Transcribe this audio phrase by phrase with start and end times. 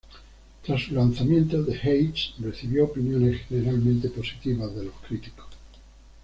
[0.63, 5.45] Tras su lanzamiento, "The Heist" recibió opiniones generalmente positivas de los críticos.